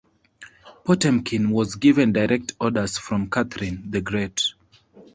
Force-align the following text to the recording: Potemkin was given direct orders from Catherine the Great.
Potemkin 0.83 1.51
was 1.51 1.75
given 1.75 2.11
direct 2.11 2.53
orders 2.59 2.97
from 2.97 3.29
Catherine 3.29 3.91
the 3.91 4.01
Great. 4.01 4.41